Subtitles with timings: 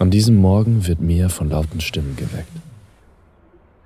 [0.00, 2.48] An diesem Morgen wird Mia von lauten Stimmen geweckt.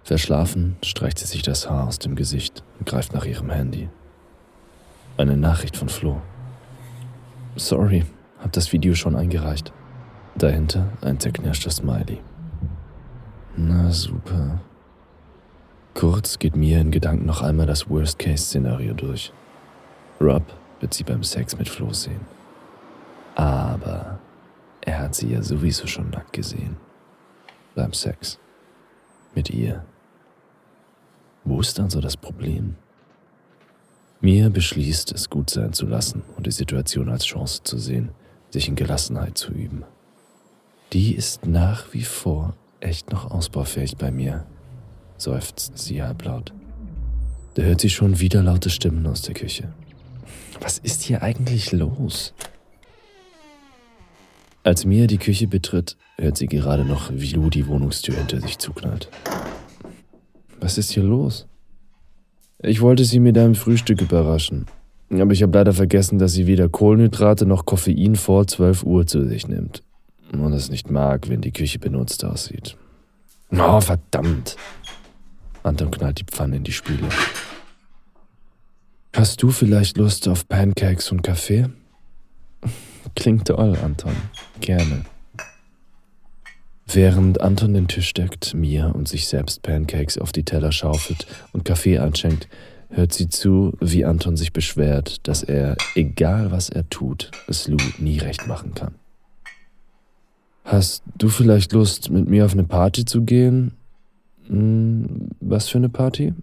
[0.04, 3.88] Verschlafen streicht sie sich das Haar aus dem Gesicht und greift nach ihrem Handy.
[5.16, 6.22] Eine Nachricht von Flo.
[7.56, 8.04] Sorry,
[8.38, 9.72] hab das Video schon eingereicht.
[10.36, 12.20] Dahinter ein zerknirschter Smiley.
[13.56, 14.60] Na super.
[15.94, 19.32] Kurz geht Mia in Gedanken noch einmal das Worst-Case-Szenario durch.
[20.20, 20.44] Rob
[20.78, 22.20] wird sie beim Sex mit Flo sehen.
[23.34, 24.13] Aber
[24.84, 26.76] er hat sie ja sowieso schon nackt gesehen.
[27.74, 28.38] Beim Sex.
[29.34, 29.84] Mit ihr.
[31.42, 32.76] Wo ist dann so das Problem?
[34.20, 38.10] Mia beschließt, es gut sein zu lassen und die Situation als Chance zu sehen,
[38.50, 39.84] sich in Gelassenheit zu üben.
[40.92, 44.46] Die ist nach wie vor echt noch ausbaufähig bei mir,
[45.16, 46.52] seufzt sie halblaut.
[47.54, 49.72] Da hört sie schon wieder laute Stimmen aus der Küche.
[50.60, 52.34] Was ist hier eigentlich los?
[54.64, 58.58] Als Mia die Küche betritt, hört sie gerade noch, wie Lou die Wohnungstür hinter sich
[58.58, 59.10] zuknallt.
[60.58, 61.46] Was ist hier los?
[62.62, 64.64] Ich wollte sie mit einem Frühstück überraschen,
[65.10, 69.26] aber ich habe leider vergessen, dass sie weder Kohlenhydrate noch Koffein vor 12 Uhr zu
[69.28, 69.82] sich nimmt
[70.32, 72.78] und es nicht mag, wenn die Küche benutzt aussieht.
[73.50, 74.56] Oh, verdammt!
[75.62, 77.10] Anton knallt die Pfanne in die Spüle.
[79.14, 81.68] Hast du vielleicht Lust auf Pancakes und Kaffee?
[83.14, 84.14] Klingt toll, Anton.
[84.60, 85.04] Gerne.
[86.86, 91.64] Während Anton den Tisch deckt, Mia und sich selbst Pancakes auf die Teller schaufelt und
[91.64, 92.48] Kaffee einschenkt,
[92.90, 97.78] hört sie zu, wie Anton sich beschwert, dass er, egal was er tut, es Lou
[97.98, 98.94] nie recht machen kann.
[100.64, 103.72] Hast du vielleicht Lust, mit mir auf eine Party zu gehen?
[104.46, 106.34] Hm, was für eine Party?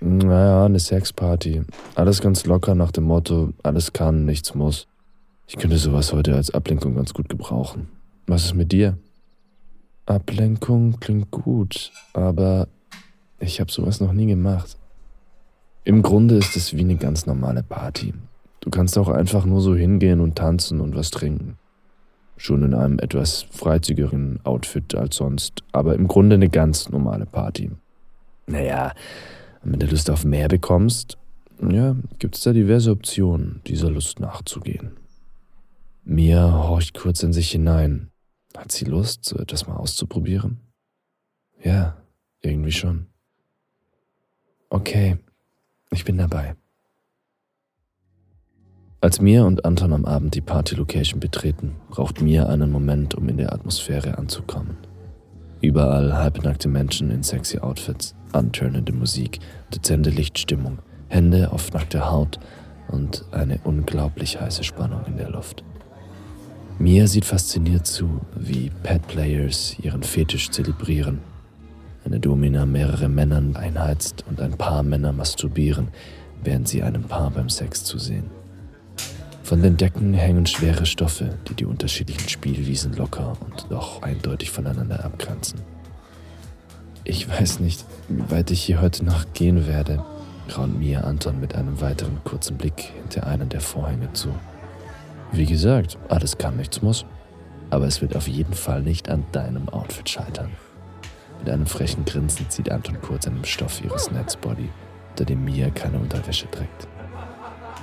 [0.00, 1.62] Naja, eine Sexparty.
[1.94, 4.86] Alles ganz locker nach dem Motto, alles kann, nichts muss.
[5.48, 7.88] Ich könnte sowas heute als Ablenkung ganz gut gebrauchen.
[8.26, 8.98] Was ist mit dir?
[10.04, 12.66] Ablenkung klingt gut, aber
[13.38, 14.76] ich habe sowas noch nie gemacht.
[15.84, 18.12] Im Grunde ist es wie eine ganz normale Party.
[18.58, 21.58] Du kannst auch einfach nur so hingehen und tanzen und was trinken.
[22.36, 27.70] Schon in einem etwas freizügigeren Outfit als sonst, aber im Grunde eine ganz normale Party.
[28.48, 28.92] Naja,
[29.62, 31.16] wenn du Lust auf mehr bekommst,
[31.70, 34.90] ja, gibt es da diverse Optionen, dieser Lust nachzugehen.
[36.16, 38.10] Mia horcht kurz in sich hinein.
[38.56, 40.62] Hat sie Lust, so etwas mal auszuprobieren?
[41.62, 41.98] Ja,
[42.40, 43.08] irgendwie schon.
[44.70, 45.18] Okay,
[45.90, 46.56] ich bin dabei.
[49.02, 53.36] Als Mia und Anton am Abend die Party-Location betreten, braucht Mia einen Moment, um in
[53.36, 54.78] der Atmosphäre anzukommen.
[55.60, 59.40] Überall halbnackte Menschen in sexy Outfits, antörnende Musik,
[59.74, 60.78] dezente Lichtstimmung,
[61.08, 62.40] Hände auf nackter Haut
[62.88, 65.62] und eine unglaublich heiße Spannung in der Luft.
[66.78, 71.20] Mia sieht fasziniert zu, wie Pet-Players ihren Fetisch zelebrieren.
[72.04, 75.88] Eine Domina mehrere Männern einheizt und ein paar Männer masturbieren,
[76.44, 78.30] während sie einem Paar beim Sex zusehen.
[79.42, 85.02] Von den Decken hängen schwere Stoffe, die die unterschiedlichen Spielwiesen locker und doch eindeutig voneinander
[85.02, 85.60] abgrenzen.
[87.04, 90.04] Ich weiß nicht, wie weit ich hier heute Nacht gehen werde,
[90.56, 94.28] raunt Mia Anton mit einem weiteren kurzen Blick hinter einen der Vorhänge zu.
[95.32, 97.04] Wie gesagt, alles kann, nichts muss.
[97.70, 100.50] Aber es wird auf jeden Fall nicht an deinem Outfit scheitern.
[101.40, 104.68] Mit einem frechen Grinsen zieht Anton kurz an dem Stoff ihres Netzbody,
[105.10, 106.88] unter dem Mia keine Unterwäsche trägt.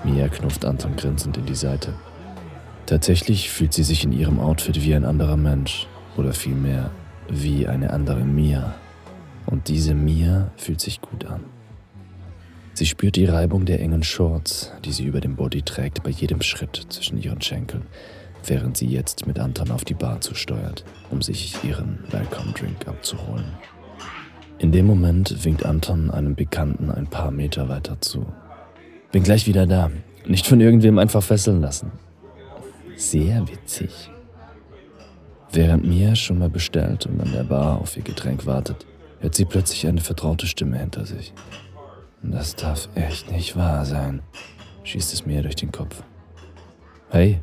[0.03, 1.94] Mia knufft Anton grinsend in die Seite.
[2.86, 5.88] Tatsächlich fühlt sie sich in ihrem Outfit wie ein anderer Mensch,
[6.18, 6.92] oder vielmehr
[7.30, 8.76] wie eine andere Mia.
[9.46, 11.44] Und diese Mia fühlt sich gut an.
[12.75, 16.41] Sie spürt die Reibung der engen Shorts, die sie über dem Body trägt, bei jedem
[16.41, 17.84] Schritt zwischen ihren Schenkeln,
[18.45, 23.45] während sie jetzt mit Anton auf die Bar zusteuert, um sich ihren Welcome Drink abzuholen.
[24.57, 28.25] In dem Moment winkt Anton einem Bekannten ein paar Meter weiter zu.
[29.11, 29.91] Bin gleich wieder da.
[30.25, 31.91] Nicht von irgendwem einfach fesseln lassen.
[32.95, 34.09] Sehr witzig.
[35.52, 38.87] Während Mia schon mal bestellt und an der Bar auf ihr Getränk wartet,
[39.19, 41.34] hört sie plötzlich eine vertraute Stimme hinter sich.
[42.23, 44.22] Das darf echt nicht wahr sein,
[44.85, 46.02] schießt es mir durch den Kopf.
[47.09, 47.41] Hey,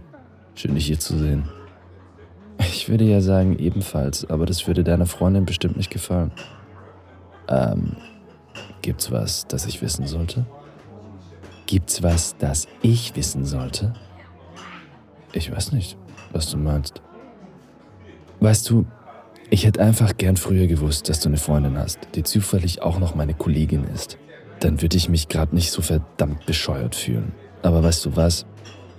[0.54, 1.44] schön dich hier zu sehen.
[2.58, 6.32] Ich würde ja sagen ebenfalls, aber das würde deiner Freundin bestimmt nicht gefallen.
[7.48, 7.96] Ähm,
[8.80, 10.46] gibt's was, das ich wissen sollte?
[11.66, 13.92] Gibt's was, das ich wissen sollte?
[15.34, 15.98] Ich weiß nicht,
[16.32, 17.02] was du meinst.
[18.40, 18.86] Weißt du,
[19.50, 23.14] ich hätte einfach gern früher gewusst, dass du eine Freundin hast, die zufällig auch noch
[23.14, 24.18] meine Kollegin ist
[24.60, 27.32] dann würde ich mich gerade nicht so verdammt bescheuert fühlen.
[27.62, 28.46] Aber weißt du was?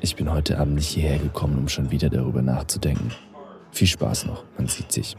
[0.02, 3.12] Ich bin heute Abend nicht hierher gekommen, um schon wieder darüber nachzudenken.
[3.72, 5.16] Viel Spaß noch, man sieht sich.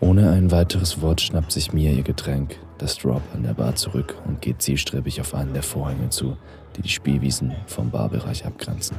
[0.00, 4.14] Ohne ein weiteres Wort schnappt sich Mia ihr Getränk, das Drop an der Bar zurück
[4.26, 6.36] und geht zielstrebig auf einen der Vorhänge zu,
[6.76, 8.96] die die Spielwiesen vom Barbereich abgrenzen.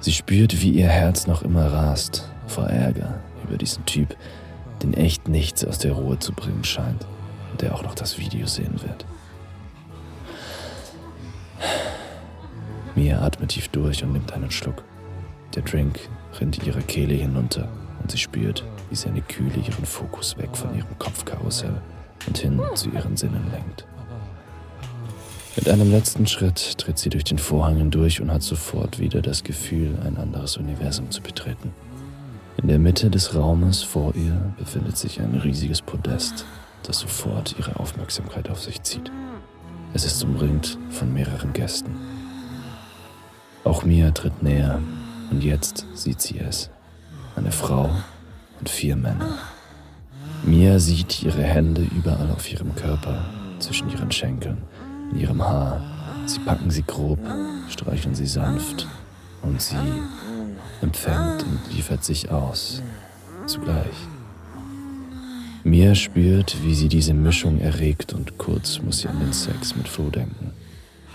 [0.00, 4.16] Sie spürt, wie ihr Herz noch immer rast, vor Ärger über diesen Typ,
[4.82, 7.04] den echt nichts aus der Ruhe zu bringen scheint
[7.60, 9.04] der auch noch das Video sehen wird.
[12.94, 14.84] Mia atmet tief durch und nimmt einen Schluck.
[15.54, 15.98] Der Drink
[16.40, 17.68] rinnt ihre Kehle hinunter
[18.00, 21.80] und sie spürt, wie seine Kühle ihren Fokus weg von ihrem Kopfkarussell
[22.26, 23.86] und hin zu ihren Sinnen lenkt.
[25.56, 29.44] Mit einem letzten Schritt tritt sie durch den Vorhang hindurch und hat sofort wieder das
[29.44, 31.72] Gefühl, ein anderes Universum zu betreten.
[32.56, 36.44] In der Mitte des Raumes vor ihr befindet sich ein riesiges Podest,
[36.88, 39.10] das sofort ihre Aufmerksamkeit auf sich zieht.
[39.92, 41.96] Es ist umringt von mehreren Gästen.
[43.64, 44.80] Auch Mia tritt näher
[45.30, 46.70] und jetzt sieht sie es.
[47.36, 47.90] Eine Frau
[48.60, 49.38] und vier Männer.
[50.44, 53.24] Mia sieht ihre Hände überall auf ihrem Körper,
[53.58, 54.58] zwischen ihren Schenkeln,
[55.10, 55.80] in ihrem Haar.
[56.26, 57.18] Sie packen sie grob,
[57.68, 58.86] streicheln sie sanft
[59.42, 59.76] und sie
[60.82, 62.82] empfängt und liefert sich aus.
[63.46, 63.94] Zugleich.
[65.66, 69.88] Mia spürt, wie sie diese Mischung erregt und kurz muss sie an den Sex mit
[69.88, 70.52] Flo denken.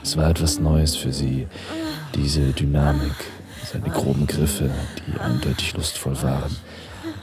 [0.02, 1.46] Es war etwas Neues für sie,
[2.16, 3.14] diese Dynamik,
[3.72, 4.72] seine groben Griffe,
[5.06, 6.56] die eindeutig lustvoll waren.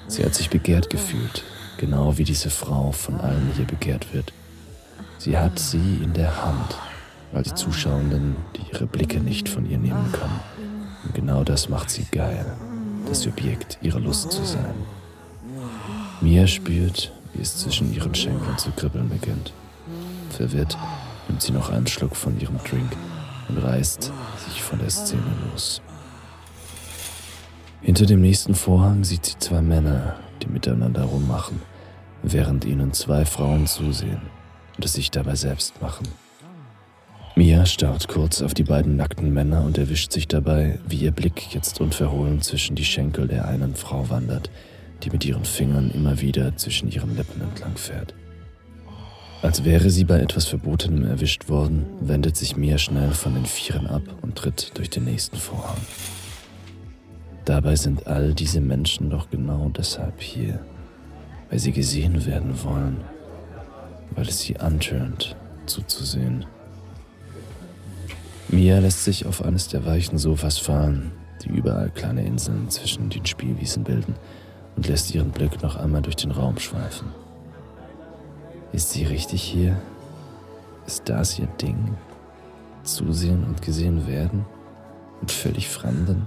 [0.06, 1.42] Sie hat sich begehrt gefühlt,
[1.78, 4.32] genau wie diese Frau von allen hier begehrt wird.
[5.18, 6.76] Sie hat sie in der Hand,
[7.32, 10.40] weil die Zuschauenden die ihre Blicke nicht von ihr nehmen können.
[11.02, 12.46] Und genau das macht sie geil,
[13.08, 14.74] das Objekt ihrer Lust zu sein.
[16.20, 19.52] Mia spürt, wie es zwischen ihren Schenkeln zu kribbeln beginnt.
[20.30, 20.76] Verwirrt
[21.28, 22.96] nimmt sie noch einen Schluck von ihrem Drink
[23.48, 24.12] und reißt
[24.48, 25.22] sich von der Szene
[25.52, 25.82] los.
[27.82, 31.60] Hinter dem nächsten Vorhang sieht sie zwei Männer, die miteinander rummachen,
[32.22, 34.22] während ihnen zwei Frauen zusehen
[34.76, 36.08] und es sich dabei selbst machen.
[37.36, 41.54] Mia starrt kurz auf die beiden nackten Männer und erwischt sich dabei, wie ihr Blick
[41.54, 44.50] jetzt unverhohlen zwischen die Schenkel der einen Frau wandert,
[45.02, 48.14] die mit ihren Fingern immer wieder zwischen ihren Lippen entlang fährt.
[49.42, 53.86] Als wäre sie bei etwas Verbotenem erwischt worden, wendet sich Mia schnell von den Vieren
[53.86, 55.76] ab und tritt durch den nächsten Vorhang.
[57.44, 60.58] Dabei sind all diese Menschen doch genau deshalb hier,
[61.48, 62.96] weil sie gesehen werden wollen,
[64.10, 66.44] weil es sie antörnt, zuzusehen.
[68.48, 71.12] Mia lässt sich auf eines der weichen Sofas fallen,
[71.44, 74.14] die überall kleine Inseln zwischen den Spielwiesen bilden,
[74.76, 77.08] und lässt ihren Blick noch einmal durch den Raum schweifen.
[78.72, 79.80] Ist sie richtig hier?
[80.86, 81.96] Ist das ihr Ding?
[82.82, 84.44] Zusehen und gesehen werden?
[85.20, 86.26] Mit völlig Fremden?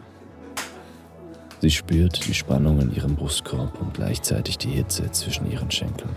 [1.62, 6.16] Sie spürt die Spannung in ihrem Brustkorb und gleichzeitig die Hitze zwischen ihren Schenkeln.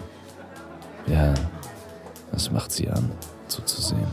[1.06, 1.34] Ja,
[2.30, 3.10] das macht sie an,
[3.48, 4.06] zuzusehen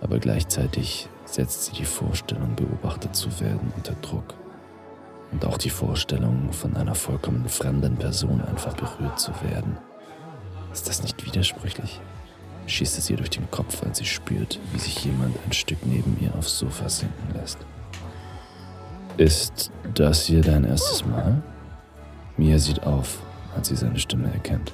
[0.00, 4.34] aber gleichzeitig setzt sie die Vorstellung, beobachtet zu werden, unter Druck.
[5.32, 9.76] Und auch die Vorstellung, von einer vollkommen fremden Person einfach berührt zu werden.
[10.72, 12.00] Ist das nicht widersprüchlich?
[12.66, 16.16] Schießt es ihr durch den Kopf, als sie spürt, wie sich jemand ein Stück neben
[16.20, 17.58] ihr aufs Sofa sinken lässt.
[19.16, 21.42] Ist das hier dein erstes Mal?
[22.36, 23.18] Mia sieht auf,
[23.54, 24.72] als sie seine Stimme erkennt.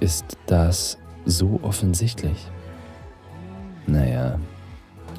[0.00, 2.46] Ist das so offensichtlich?
[3.86, 4.38] Naja,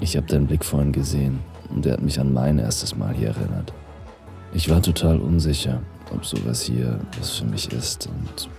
[0.01, 3.29] ich habe deinen Blick vorhin gesehen und er hat mich an mein erstes Mal hier
[3.29, 3.73] erinnert.
[4.53, 5.81] Ich war total unsicher,
[6.13, 8.49] ob sowas hier was für mich ist und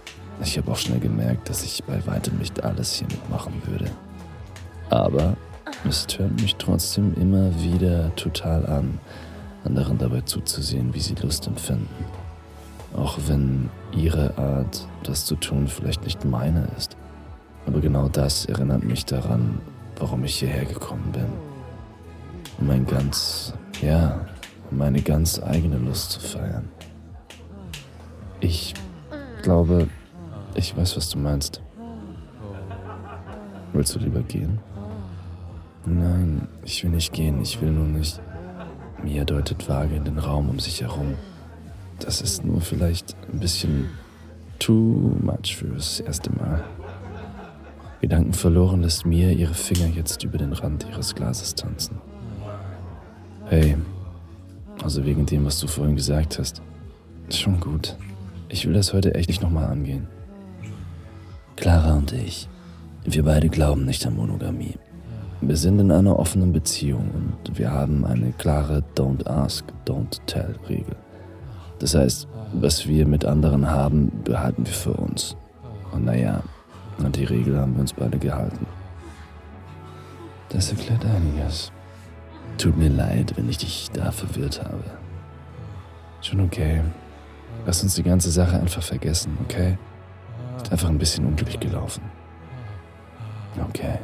[0.43, 3.91] ich habe auch schnell gemerkt, dass ich bei weitem nicht alles hier mitmachen würde.
[4.91, 5.37] Aber
[5.89, 8.99] es tönt mich trotzdem immer wieder total an,
[9.65, 12.05] anderen dabei zuzusehen, wie sie Lust empfinden.
[12.97, 16.97] Auch wenn ihre Art, das zu tun, vielleicht nicht meine ist.
[17.67, 19.61] Aber genau das erinnert mich daran,
[19.99, 21.27] warum ich hierher gekommen bin.
[22.59, 24.27] Um mein ganz, ja,
[24.71, 26.69] um meine ganz eigene Lust zu feiern.
[28.41, 28.75] Ich
[29.43, 29.89] glaube,
[30.55, 31.61] ich weiß, was du meinst.
[33.73, 34.59] Willst du lieber gehen?
[35.85, 38.21] Nein, ich will nicht gehen, ich will nur nicht.
[39.03, 41.15] Mia deutet vage in den Raum um sich herum.
[41.99, 43.91] Das ist nur vielleicht ein bisschen
[44.59, 46.65] too much fürs erste Mal.
[48.01, 52.01] Gedanken verloren lässt Mia ihre Finger jetzt über den Rand ihres Glases tanzen.
[53.49, 53.77] Hey,
[54.83, 56.63] also wegen dem, was du vorhin gesagt hast.
[57.31, 57.97] Schon gut.
[58.49, 60.09] Ich will das heute echt nicht nochmal angehen.
[61.55, 62.49] Clara und ich,
[63.05, 64.75] wir beide glauben nicht an Monogamie.
[65.41, 70.57] Wir sind in einer offenen Beziehung und wir haben eine klare Don't Ask, Don't Tell
[70.69, 70.97] Regel.
[71.79, 75.37] Das heißt, was wir mit anderen haben, behalten wir für uns.
[75.93, 76.43] Und naja,
[76.99, 78.67] an die Regel haben wir uns beide gehalten.
[80.49, 81.71] Das erklärt einiges.
[82.59, 84.85] Tut mir leid, wenn ich dich da verwirrt habe.
[86.23, 86.83] Schon okay.
[87.67, 89.77] Lass uns die ganze Sache einfach vergessen, okay?
[90.57, 92.03] Ist einfach ein bisschen unglücklich gelaufen.
[93.69, 93.99] Okay.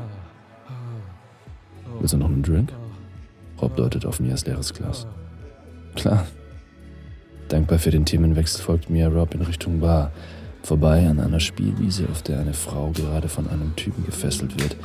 [1.98, 2.72] Willst du noch einen Drink?
[3.60, 5.06] Rob deutet auf Mias leeres Glas.
[5.94, 6.26] Klar.
[7.48, 10.10] Dankbar für den Themenwechsel folgt Mia Rob in Richtung Bar,
[10.62, 14.76] vorbei an einer Spielwiese, auf der eine Frau gerade von einem Typen gefesselt wird,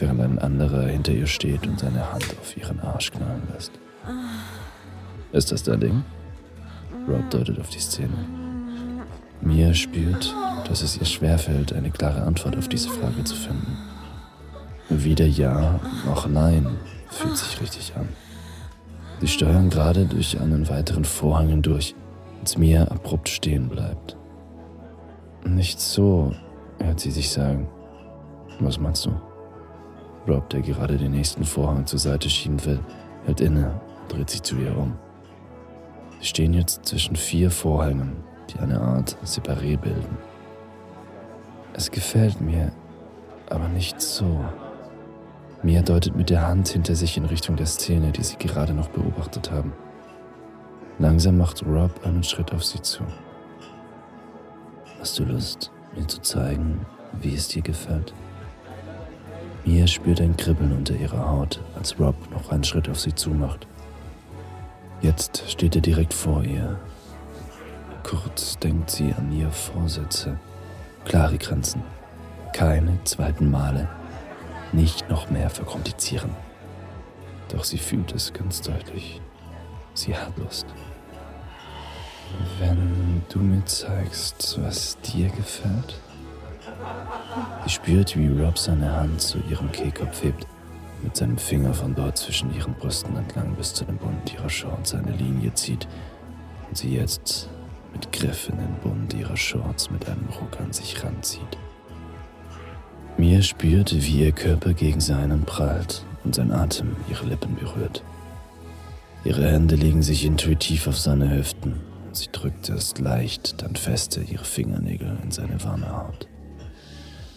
[0.00, 3.72] während ein anderer hinter ihr steht und seine Hand auf ihren Arsch knallen lässt.
[5.32, 6.04] Ist das dein Ding?
[7.08, 8.14] Rob deutet auf die Szene.
[9.40, 10.34] Mia spürt,
[10.68, 13.76] dass es ihr schwerfällt, eine klare Antwort auf diese Frage zu finden.
[14.88, 16.66] Weder ja noch nein
[17.08, 18.08] fühlt sich richtig an.
[19.20, 21.94] Sie steuern gerade durch einen weiteren Vorhang hindurch,
[22.40, 24.16] als Mia abrupt stehen bleibt.
[25.44, 26.32] Nicht so,
[26.78, 27.68] hört sie sich sagen.
[28.60, 29.12] Was meinst du?
[30.26, 32.80] Rob, der gerade den nächsten Vorhang zur Seite schieben will,
[33.26, 34.96] hält inne, dreht sich zu ihr um.
[36.20, 38.16] Sie stehen jetzt zwischen vier Vorhängen,
[38.50, 40.16] die eine Art Separé bilden.
[41.74, 42.72] Es gefällt mir,
[43.50, 44.42] aber nicht so.
[45.62, 48.88] Mia deutet mit der Hand hinter sich in Richtung der Szene, die sie gerade noch
[48.88, 49.72] beobachtet haben.
[50.98, 53.02] Langsam macht Rob einen Schritt auf sie zu.
[55.00, 56.86] Hast du Lust, mir zu zeigen,
[57.20, 58.14] wie es dir gefällt?
[59.64, 63.66] Mia spürt ein Kribbeln unter ihrer Haut, als Rob noch einen Schritt auf sie zumacht.
[65.00, 66.78] Jetzt steht er direkt vor ihr.
[68.02, 70.38] Kurz denkt sie an ihre Vorsätze.
[71.04, 71.82] Klare Grenzen.
[72.52, 73.88] Keine zweiten Male.
[74.72, 76.30] Nicht noch mehr verkomplizieren.
[77.48, 79.20] Doch sie fühlt es ganz deutlich.
[79.94, 80.66] Sie hat Lust.
[82.58, 86.00] Wenn du mir zeigst, was dir gefällt,
[87.64, 90.46] Sie spürt, wie Rob seine Hand zu ihrem Kehlkopf hebt,
[91.02, 94.94] mit seinem Finger von dort zwischen ihren Brüsten entlang bis zu dem Bund ihrer Shorts
[94.94, 95.86] eine Linie zieht
[96.68, 97.48] und sie jetzt
[97.92, 101.58] mit Griff in den Bund ihrer Shorts mit einem Ruck an sich ranzieht.
[103.16, 108.02] Mia spürt, wie ihr Körper gegen seinen prallt und sein Atem ihre Lippen berührt.
[109.24, 111.80] Ihre Hände legen sich intuitiv auf seine Hüften
[112.16, 116.28] sie drückt erst leicht, dann feste ihre Fingernägel in seine warme Haut.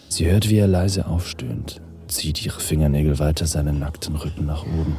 [0.08, 4.98] Sie hört, wie er leise aufstöhnt, zieht ihre Fingernägel weiter seinen nackten Rücken nach oben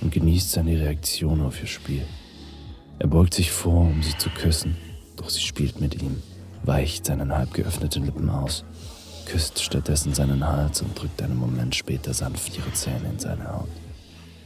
[0.00, 2.04] und genießt seine Reaktion auf ihr Spiel.
[2.98, 4.76] Er beugt sich vor, um sie zu küssen,
[5.16, 6.20] doch sie spielt mit ihm,
[6.64, 8.64] weicht seinen halb geöffneten Lippen aus,
[9.24, 13.68] küsst stattdessen seinen Hals und drückt einen Moment später sanft ihre Zähne in seine Haut.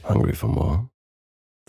[0.06, 0.90] Hungry for more?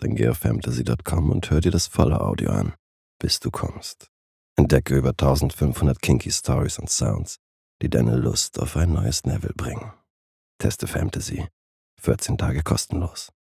[0.02, 2.74] Dann geh auf fantasy.com und hör dir das volle Audio an,
[3.18, 4.10] bis du kommst.
[4.58, 7.40] Entdecke über 1500 kinky Stories und Sounds
[7.86, 9.94] die deine Lust auf ein neues Level bringen.
[10.58, 11.48] Teste Fantasy.
[12.02, 13.32] 14 Tage kostenlos.